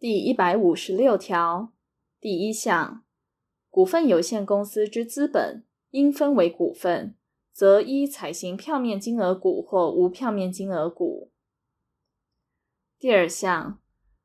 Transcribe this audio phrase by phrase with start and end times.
[0.00, 1.72] 第一百五十六条
[2.20, 3.02] 第一项，
[3.68, 7.16] 股份有限公司之资本应分为股份，
[7.52, 11.32] 则依采行票面金额股或无票面金额股。
[12.96, 13.80] 第二项，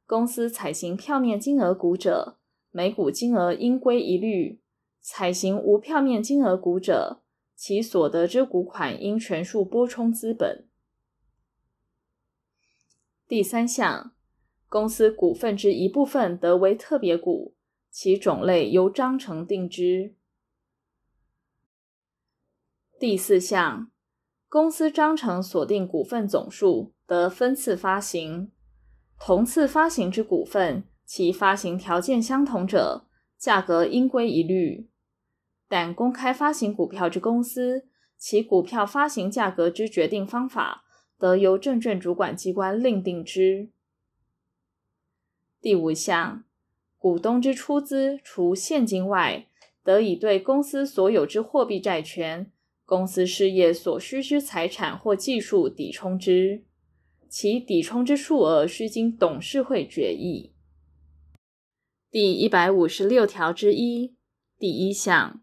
[0.06, 2.38] 公司采行票面金额股者，
[2.70, 4.60] 每股金额应归一律；
[5.02, 7.24] 采行无票面金额股者，
[7.56, 10.68] 其所得之股款应全数拨充资本。
[13.28, 14.13] 第三项。
[14.74, 17.54] 公司股份之一部分得为特别股，
[17.92, 20.16] 其种类由章程定之。
[23.00, 23.92] 第四项，
[24.50, 28.52] 公司章程锁定股份总数，得分次发行。
[29.20, 33.06] 同次发行之股份，其发行条件相同者，
[33.38, 34.90] 价格应归一律。
[35.68, 37.86] 但公开发行股票之公司，
[38.18, 40.84] 其股票发行价格之决定方法，
[41.20, 43.70] 得由证券主管机关另定之。
[45.64, 46.44] 第五项，
[46.98, 49.48] 股东之出资除现金外，
[49.82, 52.52] 得以对公司所有之货币债权、
[52.86, 56.66] 公司事业所需之财产或技术抵充之，
[57.30, 60.52] 其抵充之数额须经董事会决议。
[62.12, 64.18] 第一百五十六条之一
[64.60, 65.42] 第一项，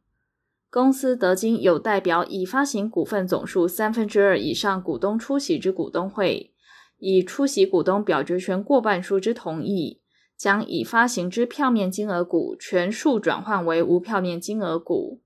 [0.68, 6.52] 公司得经有代表已发行股份总数三分之二以上股东出席之股东会，
[6.98, 9.96] 以出席股东表决权过半数之同意。
[10.40, 15.20] 将已发行之票面金额股全数转换为无票面金额股，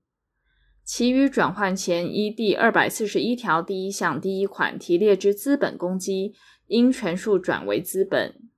[0.83, 6.35] 其余转换前依第二百四十一条第一项第一款提列之资本公积，
[6.67, 8.49] 应全数转为资本。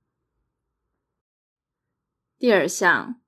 [2.36, 3.20] 第二项，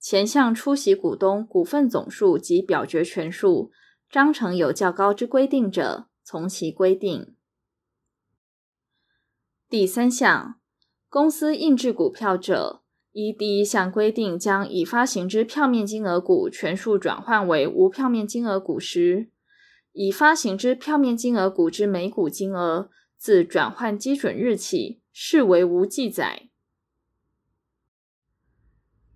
[0.00, 3.70] 前项出席股东股份总数及表决权数，
[4.08, 7.36] 章程有较高之规定者，从其规定。
[9.68, 10.54] 第三项。
[11.10, 19.30] 公司印制股票者，依第一项规定，将已发行之票面金额股全数转换为无票面金额股时，
[19.92, 26.50] 已发行之票面金额股之每股金额，自转换基准日起视为无记载。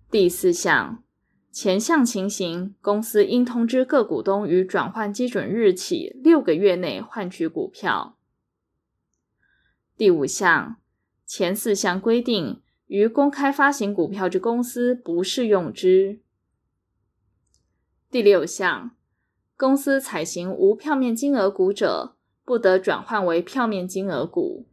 [0.09, 1.03] 第四项，
[1.51, 8.17] 前项情形，公司应通知各股东于转换基准日起六个月内换取股票。
[9.95, 10.77] 第五项。
[11.25, 16.19] 前四项规定，于公开发行股票之公司不适用之。
[18.11, 18.91] 第六项，
[19.57, 24.67] 公司采行无票面金额股者，不得转换为票面金额股。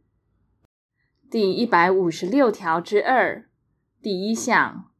[1.29, 3.47] 第一百五十六条之二
[4.01, 4.91] 第一项，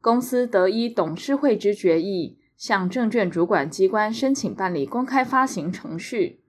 [0.00, 6.40] 公司得依董事会之决议，向证券主管机关申请办理公开发行程序。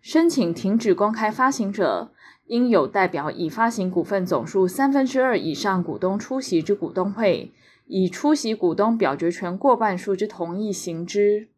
[0.00, 2.12] 申请停止公开发行者，
[2.46, 7.52] 应有代表已发行股份总数三分之二以上股东出席之股东会，
[7.86, 11.48] 以出席股东表决权过半数之同意行之。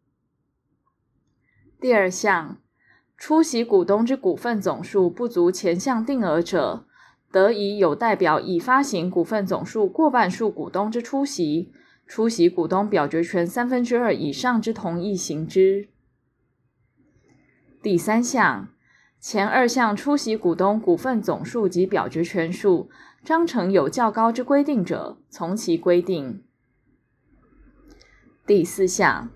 [1.80, 2.58] 第二项，
[3.16, 6.86] 出席股东之股份总数不足前项定额者，
[7.32, 11.72] 得以有代表已发行股份总数过半数股东之出席，
[12.06, 15.88] 出席股东表决权三分之二以上之同意行之。
[17.82, 18.73] 第三项。
[19.26, 22.90] 前二项出席股东股份总数及表决权数，
[23.24, 26.42] 章程有较高之规定者，从其规定。
[28.46, 29.30] 第四项，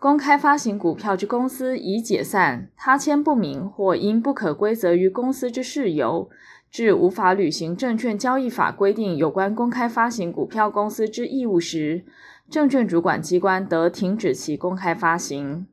[0.00, 6.28] 公开发行股票之公司已解散、他签不明或因不可归责于公司之事由，
[6.68, 12.04] 致无法履行证券交易法规定有关公开发行股票公司之义务时，
[12.50, 15.68] 证券主管机关得停止其公开发行。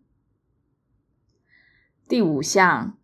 [2.07, 2.95] 第五项。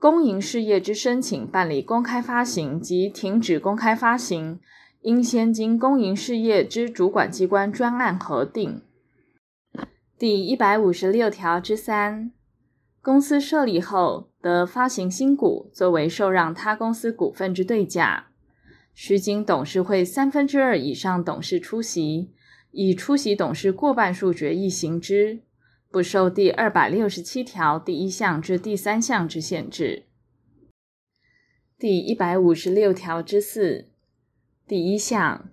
[0.00, 4.60] 公营事业之申请办理公开发行及停止公开发行，
[5.00, 8.80] 应先经公营事业之主管机关专案核定。
[10.16, 12.30] 第一百五十六条之三，
[13.02, 18.28] 公司设立后，得发行新股作为受让他公司股份之对价，
[18.94, 22.30] 须经董事会三分之二以上董事出席，
[22.70, 25.40] 以出席董事过半数决议行之。
[25.90, 30.04] 不受第二百六十七条第一项至第三项之限制。
[31.78, 33.88] 第一百五十六条之四
[34.66, 35.48] 第一项，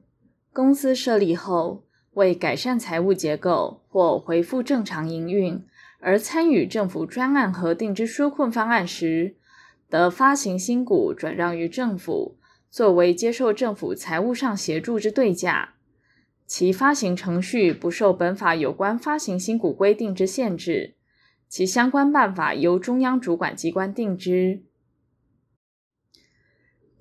[0.52, 1.86] 公司设立后，
[2.16, 5.64] 为改善财务结构或恢复正常营运
[6.00, 9.38] 而参与政府专案核定之纾困方案时，
[9.90, 12.38] 得发行新股转让于政府，
[12.70, 15.75] 作为接受政府财务上协助之对价。
[16.46, 20.96] 其发行程序不受本法有关发行新股规定之限制，
[21.48, 24.62] 其相关办法由中央主管机关定之。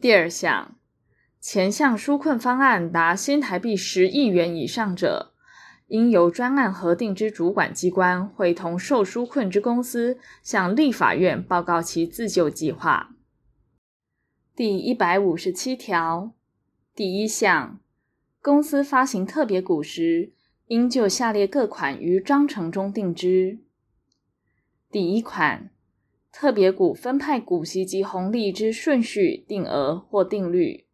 [0.01, 0.77] 第二项，
[1.41, 5.35] 前项纾困方案达新台币十亿元以上者，
[5.89, 13.15] 应由专案核定之主管机关会同受纾困之公司向立法院报告其自救计划。
[14.57, 16.33] 第一百五十七条
[16.95, 17.81] 第一项，
[18.45, 20.35] 公司发行特别股时，
[20.67, 23.61] 应就下列各款于章程中定之：
[24.91, 25.71] 第一款，
[26.31, 30.85] 特别股分派股息及红利之顺序、定额或定律；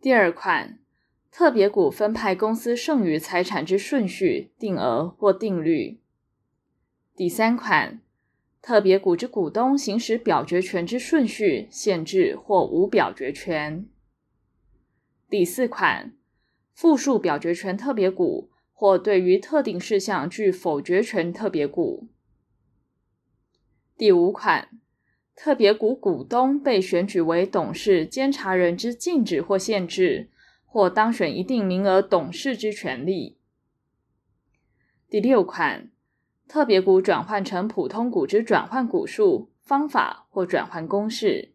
[0.00, 0.78] 第二款。
[1.30, 6.00] 特别股分派公司剩余财产之顺序、定额或定律。
[7.14, 8.00] 第三款，
[8.62, 13.86] 特别股之股东行使表决权之顺序、限制或无表决权。
[15.28, 16.14] 第四款，
[16.72, 22.08] 复数表决权特别股或对于特定事项具否决权特别股。
[23.96, 24.80] 第五款，
[25.34, 30.30] 特别股股东被选举为董事、监察人之禁止或限制。
[30.68, 33.38] 或当选一定名额董事之权利。
[35.08, 35.90] 第六款，
[36.46, 41.54] 特别股转换成普通股之转换股数、方法或转换公式。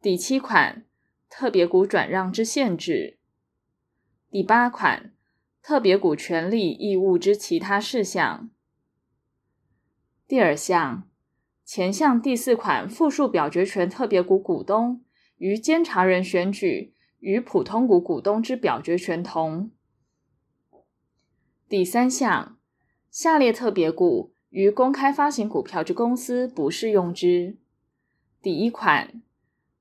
[0.00, 0.86] 第七款，
[1.28, 3.18] 特别股转让之限制。
[4.30, 5.12] 第八款，
[5.62, 8.50] 特别股权利义务之其他事项。
[10.26, 11.08] 第二项，
[11.64, 15.02] 前项第四款复数表决权特别股股东
[15.38, 16.92] 于监察人选举。
[17.18, 19.72] 与普通股股东之表决权同。
[21.66, 22.58] 第三项，
[23.10, 27.56] 下列特别股于公开发行股票之公司不适用之：
[28.40, 29.22] 第一款，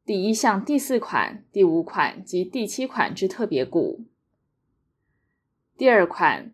[0.06, 4.06] 第一项第四款、第五款及第七款之特别股；
[5.75, 6.54] 第二款，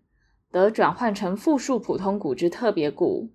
[0.49, 3.29] 得转换成复数普通股之特别股。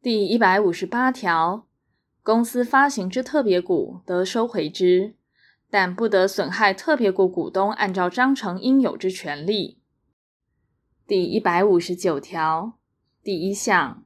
[0.00, 1.66] 第一百五十八条，
[2.22, 5.16] 公司发行之特别股得收回之。
[5.68, 9.78] 但不得损害特别股股东按照章程应有之权利。
[11.06, 12.74] 第一百五十九条
[13.22, 14.04] 第一项，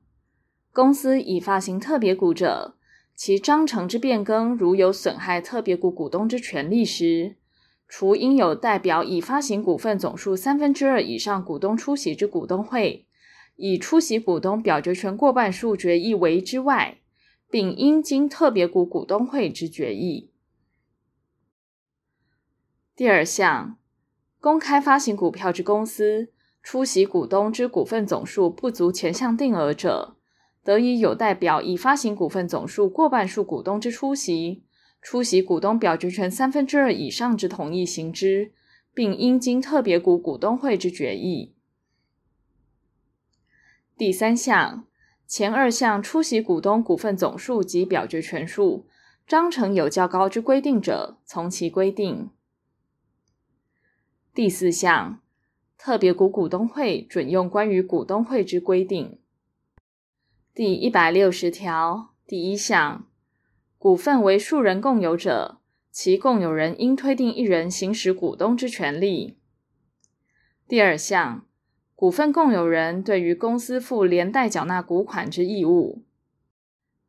[0.73, 2.76] 公司已发行特别股者，
[3.17, 7.37] 其章程之变更如有损害特别股股东之权利时，
[7.89, 13.07] 除应有代表已发行股份总数三分之二以上股东出席之股东会，
[13.57, 16.99] 以出席股东表决权过半数决议为之外，
[17.49, 20.31] 并应经特别股股东会之决议。
[22.95, 23.79] 第二项，
[24.41, 26.29] 公开发行股票之公司，
[26.63, 30.16] 出席股东之股份总数不足前项定额者，
[30.67, 34.65] 得以有代表已发行股份总数过半数股东之出席，
[35.01, 38.51] 出席股东表决权三分之二以上之同意行之，
[38.93, 41.55] 并应经特别股股东会之决议。
[43.97, 44.89] 第三项，
[45.29, 48.89] 前二项出席股东股份总数及表决权数，
[49.25, 52.31] 章程有较高之规定者，从其规定。
[54.35, 55.21] 第四项，
[55.79, 59.21] 特别股股东会准用关于股东会之规定。
[60.57, 63.07] 第一百六十条第一项，
[63.77, 65.59] 股份为数人共有者，
[65.91, 69.37] 其共有人应推定一人行使股东之权利。
[70.67, 71.45] 第二项，
[71.95, 76.03] 股份共有人对于公司负连带缴纳股款之义务。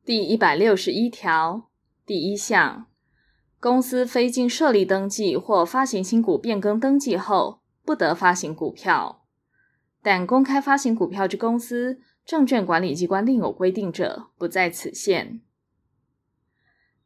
[0.03, 1.69] 第一百六十一条
[2.05, 2.87] 第一项。
[3.61, 9.21] 公司非经设立登记或发行新股变更登记后，不得发行股票；
[10.03, 15.39] 但公开发行股票之公司，证券管理机关另有规定者，不在此限。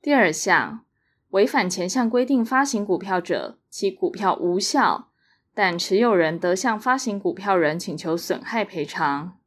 [0.01, 0.83] 第二项，
[1.29, 5.11] 违反前项规定发行股票者，其股票无效，
[5.53, 9.37] 但持有人得向发行股票人请求损害赔偿。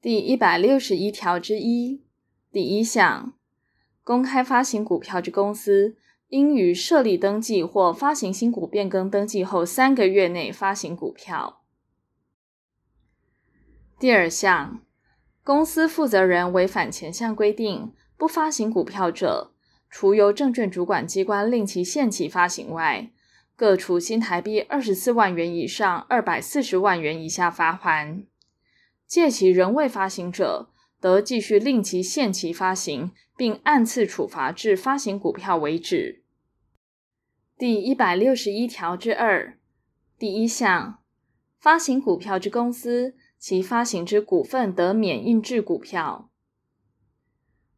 [0.00, 2.04] 第一百六十一条之一
[2.52, 3.32] 第一项。
[4.04, 5.96] 公开发行股票之公司，
[6.28, 11.64] 应于设立登记或发行新股变更登记后三个月内发行股票。
[13.98, 14.82] 第二项，
[15.42, 19.54] 公司负责人违反前项规定不发行股票者，
[19.88, 23.10] 除由证券主管机关令其限期发行外，
[23.56, 28.26] 各处新台币二十四万元以上二百四十万元以下罚锾。
[29.06, 30.68] 届期仍未发行者，
[31.00, 36.22] 得继续令其限期发行，并按次处罚至发行股票为止。
[37.56, 39.56] 第一百六十一条之二
[40.18, 40.98] 第一项，
[41.58, 43.14] 发行股票之公司，
[43.46, 46.28] 其发行之股份得免印制股票。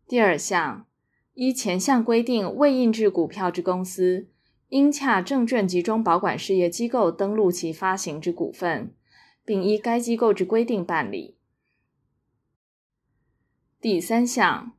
[0.06, 0.86] 第二项，
[1.34, 4.28] 依前项规定未印制股票之公司，
[4.70, 8.94] 应洽证券集中保管事业机构登录其发行之股份，
[9.44, 11.36] 并依该机构之规定办理。
[13.78, 14.72] 第三项，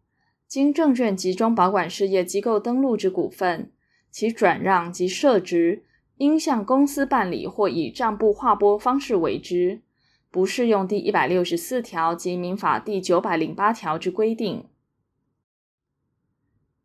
[0.48, 3.72] 经证券集中保管事业机构登录之股份，
[4.10, 5.84] 其转让及设值
[6.18, 9.84] 应向公司办理或以账簿划拨方式为之，
[10.32, 14.66] 不适用第一百六十四条及民法第九百零八条之规定。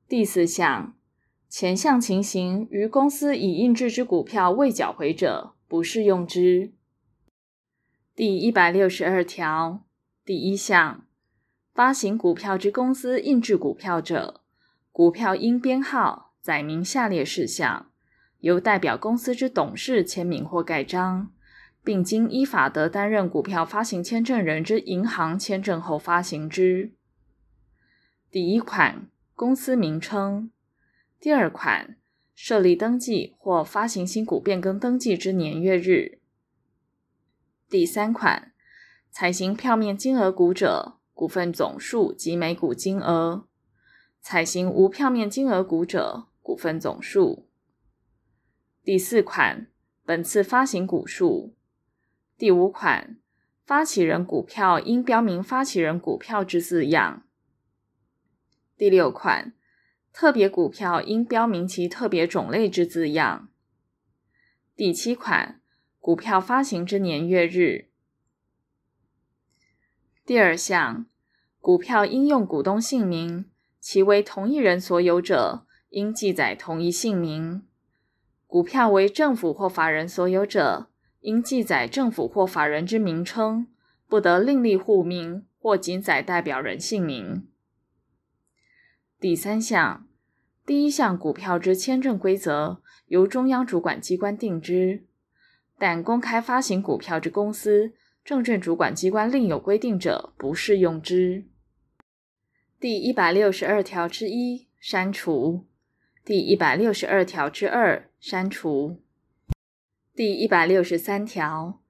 [0.08, 0.94] 第四项，
[1.48, 6.72] 前项情形于公司已印制之股票未缴回者，不适用之。
[8.14, 9.84] 第一百六十二条
[10.24, 11.00] 第一项。
[11.74, 14.42] 发行股票之公司印制股票者，
[14.92, 17.90] 股票应编号载明下列事项，
[18.38, 21.32] 由代表公司之董事签名或盖章，
[21.84, 26.94] 并经依法得担任股票发行签证人之银行签证后发行之。
[28.30, 30.50] 第一款，公司名称；
[31.20, 31.96] 第二款，
[32.34, 36.18] 设立登记或发行新股变更登记之年月日；
[37.68, 38.52] 第三款，
[39.10, 40.98] 采行票面金额股者。
[41.14, 43.46] 股份总数及每股金额，
[44.20, 47.46] 采行无票面金额股者，股份总数。
[48.82, 49.68] 第四款，
[50.04, 51.54] 本次发行股数。
[52.36, 53.16] 第五款，
[53.64, 57.22] 发起人股票应标明发起人股票之字样。
[58.76, 59.52] 第六款，
[60.12, 63.48] 特别股票应标明其特别种类之字样。
[64.74, 65.60] 第七款，
[66.00, 67.88] 股票发行之年月日。
[70.26, 71.06] 第二项，
[71.60, 73.48] 股票应用股东姓名，
[73.78, 77.62] 其为同一人所有者，应记载同一姓名；
[78.48, 80.90] 股票为政府或法人所有者，
[81.24, 83.66] 应记载政府或法人之名称，
[84.06, 87.48] 不得另立户名或仅载代表人姓名。
[89.18, 90.06] 第三项，
[90.66, 95.04] 第一项股票之签证规则由中央主管机关定之，
[95.78, 101.46] 但公开发行股票之公司，证券主管机关另有规定者，不适用之。
[102.78, 105.64] 第一百六十二条之一删除。
[106.22, 109.00] 第一百六十二条之二删除。
[110.14, 111.80] 第一百六十三条，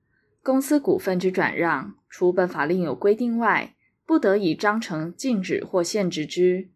[0.43, 3.75] 公司股份之转让，除本法另有规定外，
[4.07, 6.71] 不得以章程禁止或限制之，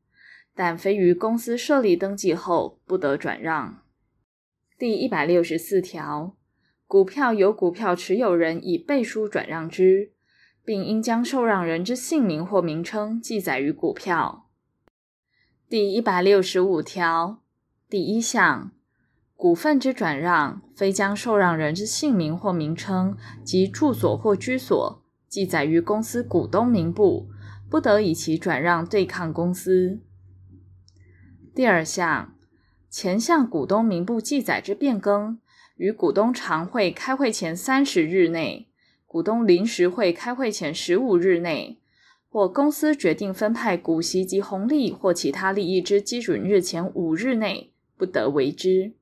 [0.54, 3.82] 但非于公司设立登记后，不得转让。
[4.78, 6.36] 第一百六十四条。
[6.86, 10.12] 股票由股票持有人以背书转让之，
[10.64, 14.48] 并应将受让人之姓名或名称记载于股票。
[15.68, 17.42] 第一百六十五条
[17.90, 18.72] 第一项，
[19.38, 27.28] 股份之转让，非将受让人之姓名或名称及住所或居所记载于公司股东名簿，
[27.71, 30.00] 不得以其转让对抗公司。
[31.54, 32.35] 第二项，
[32.90, 35.38] 前项股东名簿记载之变更。
[35.76, 38.66] 于股东常会开会前三十日内、
[39.07, 41.78] 股东临时会开会前十五日内，
[42.28, 48.95] 或公司决定分派股息及红利或其他利益之基准日前五日内，不得为之。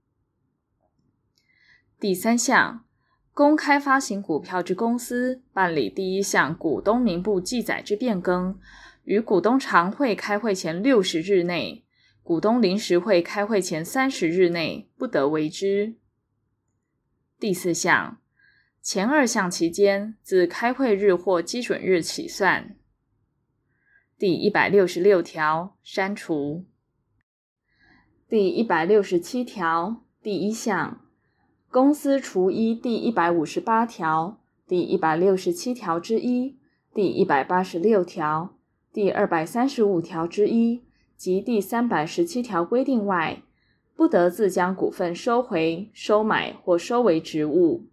[2.06, 2.84] 第三项，
[3.32, 8.56] 公开发行股票之公司办理第一项股东名簿记载之变更，
[9.02, 11.84] 于股东常会开会前六十日内、
[12.22, 15.96] 股东临时会开会前三十日内，不得为之。
[17.40, 18.20] 第四项，
[18.80, 22.76] 前二项期间，自开会日或基准日起算。
[24.16, 26.66] 第一百六十六条删除。
[28.28, 31.00] 第一百六十七条第一项，
[31.70, 36.56] 公司除依第一百五十八条、第一百六十七条之一、
[36.94, 38.54] 第一百八十六条、
[38.92, 40.85] 第二百三十五条之一
[41.16, 43.42] 及第三百十七条规定外，
[43.94, 47.85] 不得自将股份收回、收买或收为职务，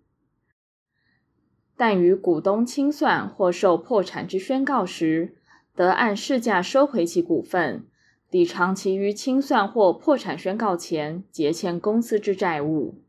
[1.76, 5.36] 但于股东清算或受破产之宣告时，
[5.76, 7.86] 得按市价收回其股份，
[8.30, 13.02] 抵偿其于清算或破产宣告前结欠公司之债务。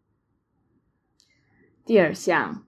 [1.86, 2.64] 第二项，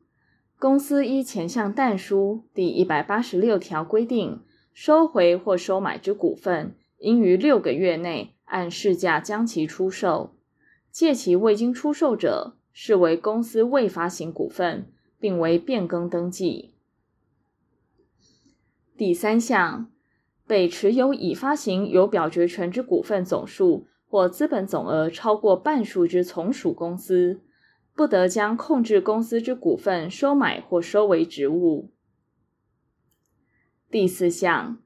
[0.59, 4.43] 公司依前项但书第一百八十六条规定，
[4.75, 8.35] 收回或收买之股份，应于六个月内。
[8.45, 10.37] 按市价将其出售，
[10.93, 16.75] 借其未经出售者，视为公司未发行股份，并为变更登记。
[18.97, 19.91] 第三项，
[20.47, 27.41] 被持有已发行有表决权之股份总数或资本总额超过半数之从属公司，
[27.97, 31.91] 不得将控制公司之股份收买或收为职务。
[33.91, 34.79] 第四项。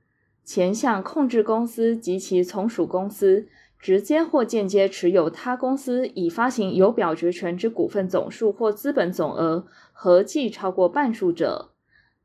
[0.42, 3.46] 前项控制公司及其从属公司
[3.78, 11.70] 直接或间接持有他公司已发行有表决权之股份总数或资本总额合计超过半数者，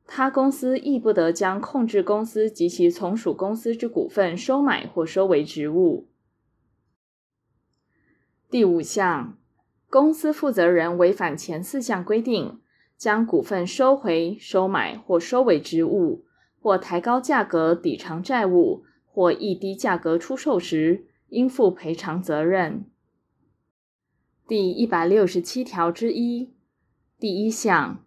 [0.06, 6.08] 他公司亦不得将控制公司及其从属公司之股份收买或收为职务。
[8.50, 9.38] 第五项，
[9.88, 12.60] 公司负责人违反前四项规定，
[12.96, 16.24] 将股份收回、收买或收为职务，
[16.60, 22.84] 或抬高价格抵偿债务，或以低价格出售时，应负赔偿责任。
[24.48, 26.52] 第一百六十七条之一
[27.18, 28.02] 第一项。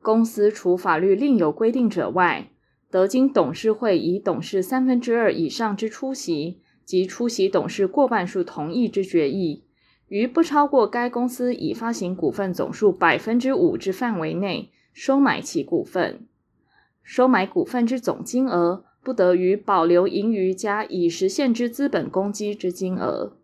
[0.00, 2.50] 公司除法律另有规定者外，
[2.88, 9.64] 得经董事会以董事三分之二以上之出席及出席董事过半数同意之决议，
[10.08, 16.26] 于不超过该公司已发行股份总数百分之五之范围内收买其股份。
[17.02, 23.36] 收买股份之总金额不得逾保留盈余加已实现之资本公积之金额。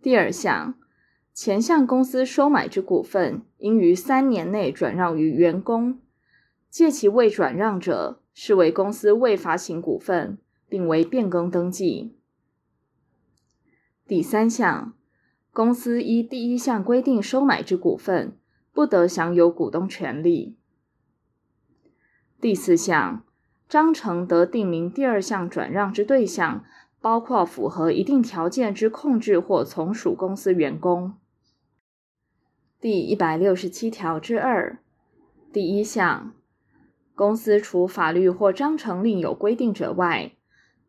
[0.00, 0.74] 第二项。
[1.36, 5.98] 前项公司收买之股份，应于三年内转让于员工。
[6.70, 12.14] 借其未转让者，视为公司未发行股份，并为变更登记。
[14.06, 14.92] 第三项，
[15.50, 18.36] 公司依第一项规定收买之股份，
[18.70, 20.58] 不得享有股东权利。
[22.38, 23.24] 第四项，
[23.66, 26.62] 章程得定明第二项转让之对象，
[27.00, 31.14] 包括符合一定条件之控制或从属公司员工。
[32.78, 34.78] 第一百六十七条之二
[35.50, 36.34] 第一项，
[37.14, 40.32] 公司除法律或章程另有规定者外，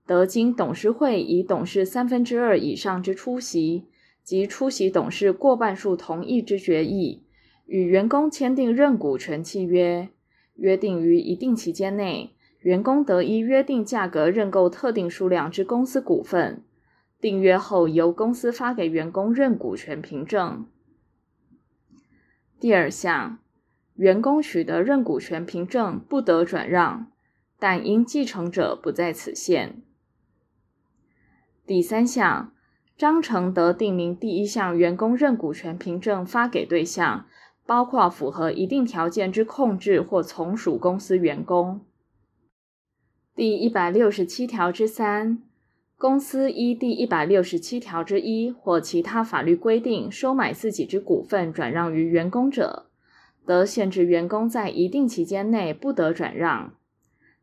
[0.07, 3.85] 德经董事会以董事三分之二以上之出席
[4.23, 7.23] 及出席董事过半数同意之决议，
[7.65, 10.09] 与员工签订认股权契约，
[10.55, 16.63] 约定于一定期间内，员工得依约定价格认购特定数量之公司股份，
[17.19, 20.67] 订约后由公司发给员工认股权凭证。
[22.59, 23.39] 第二项，
[23.95, 27.11] 员工取得认股权凭证不得转让，
[27.57, 29.81] 但因继承者不在此限。
[31.67, 32.51] 第三项，
[32.95, 37.25] 章程得定明第一项员工认股权凭证发给对象，
[37.65, 41.81] 包括符合一定条件之控制或从属公司员工。
[43.35, 45.41] 第一百六十七条之三。
[45.97, 52.87] 公司依第一百六十七条之一或其他法律规定收买自己之股份转让于员工者，
[53.45, 56.73] 得限制员工在一定期间内不得转让，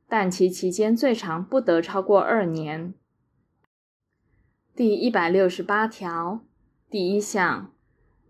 [0.07, 2.93] 但其期间最长不得超过二年。
[4.75, 6.41] 第一百六十八条
[6.89, 7.71] 第一项，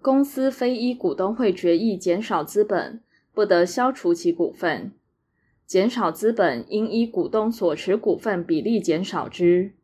[0.01, 3.01] 公司非依股东会决议减少资本，
[3.33, 4.91] 不得消除其股份；
[5.65, 9.75] 减少资本应依股东所持股份比例减少之。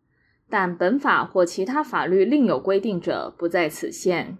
[0.50, 4.36] 但本法或其他法律另有规定者，不在此限。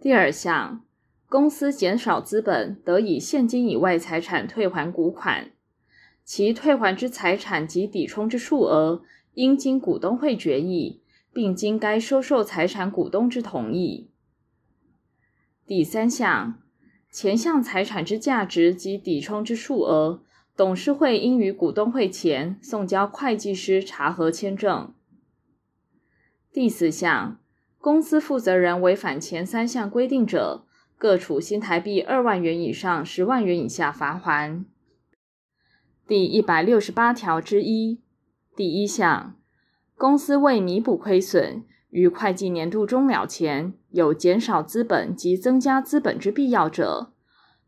[0.00, 0.84] 第二项，
[1.28, 5.52] 公司减少资本，得以现金以外财产退还股款，
[6.24, 9.02] 其退还之财产及抵充之数额，
[9.34, 14.10] 应经股东会决议，并经该收受财产股东之同意。
[15.66, 16.58] 第三项，
[17.10, 20.22] 前项财产之价值及抵充之数额。
[20.54, 24.92] 董事会应于股东会前送交会计师查核签证。
[26.52, 27.40] 第四项，
[27.78, 30.66] 公司负责人违反前三项规定者，
[30.98, 34.66] 各处新台币二万元以上十万元以下罚锾。
[36.06, 38.02] 第一百六十八条之一
[38.54, 39.34] 第一项，
[39.96, 47.12] 公司为弥补亏损，于会计年度终了前有减少资本及增加资本之必要者。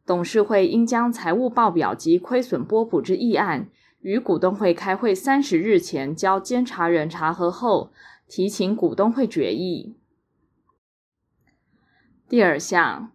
[0.04, 3.70] 董事会应将财务报表及亏损拨补之议案，
[4.02, 7.90] 于股东会开会三十日前交监察人查核后，
[8.28, 9.96] 提请股东会决议。
[12.28, 13.12] 第二项，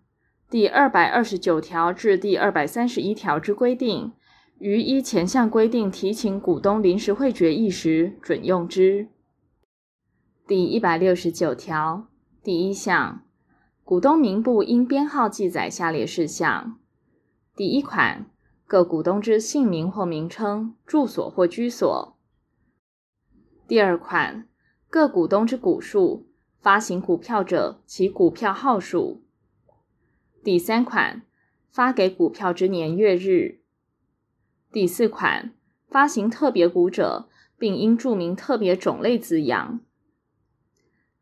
[0.49, 4.13] 第二百二十九条至第二百三十一条之规定，
[4.60, 9.08] 于依前项规定提请股东临时会决议时，准用之。
[10.45, 12.08] 第一百六十九条
[12.43, 13.24] 第一项。
[13.86, 16.78] 股东名簿应编号记载下列事项：
[17.56, 18.30] 第一款，
[18.67, 22.13] 各股东之姓名或名称、住所或居所；
[23.67, 24.48] 第二款，
[24.89, 26.28] 各股东之股数，
[26.62, 29.22] 发行股票者其股票号数；
[30.43, 31.24] 第三款，
[31.72, 33.59] 发给股票之年月日；
[34.71, 35.51] 第四款，
[35.88, 37.27] 发行特别股者，
[37.58, 39.79] 并应注明特别种类字样；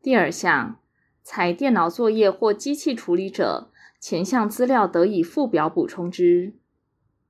[0.02, 0.78] 第二项。
[1.22, 6.54] 采电脑作业或机器处理者，前项资料得以附表补充之。